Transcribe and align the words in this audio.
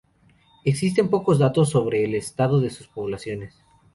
Existen 0.65 1.09
pocos 1.11 1.37
datos 1.37 1.69
sobre 1.69 2.03
el 2.03 2.15
estado 2.15 2.59
de 2.59 2.71
sus 2.71 2.87
poblaciones. 2.87 3.55